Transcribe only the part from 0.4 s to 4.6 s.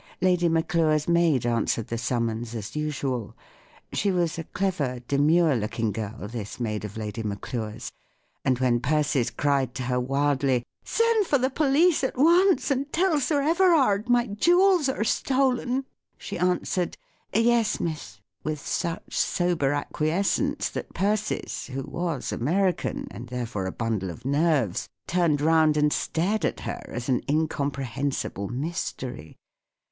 Maclure's maid answered the summons, as usual. She was a